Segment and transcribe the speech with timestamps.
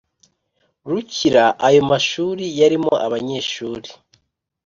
[0.89, 3.89] Rukira ayo mashuri yarimo abanyeshuri